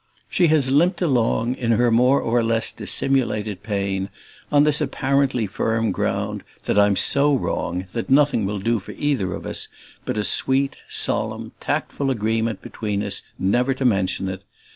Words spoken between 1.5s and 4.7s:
in her more or less dissimulated pain, on